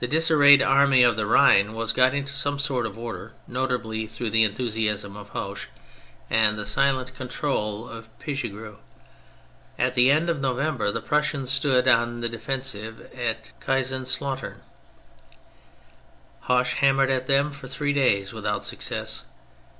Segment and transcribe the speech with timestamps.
[0.00, 4.30] The disarrayed" Army of the Rhine" was got into some sort of order, notably through
[4.30, 5.68] the enthusiasm of Hoche
[6.28, 8.78] and the silent control of Pichegru.
[9.78, 14.62] At the end of November the Prussians stood on the defensive at Kaiserslautem.
[16.48, 19.22] Hoche hammered at them for three days without success.